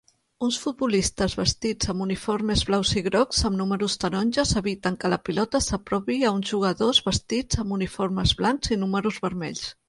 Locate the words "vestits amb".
1.39-2.05, 7.11-7.77